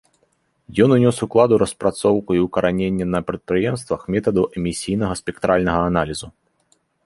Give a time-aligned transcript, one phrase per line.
[0.85, 6.27] Ён унёс уклад у распрацоўку і ўкараненне на прадпрыемствах метаду эмісійнага спектральнага аналізу.